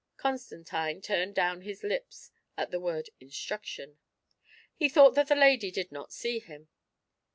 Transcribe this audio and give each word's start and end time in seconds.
Constantine 0.17 0.99
turned 0.99 1.35
down 1.35 1.61
his 1.61 1.83
lips 1.83 2.31
at 2.57 2.71
the 2.71 2.79
word 2.79 3.11
instruction. 3.19 3.99
He 4.75 4.89
thought 4.89 5.13
that 5.13 5.27
the 5.27 5.35
lady 5.35 5.69
did 5.69 5.91
not 5.91 6.11
see 6.11 6.39
him. 6.39 6.69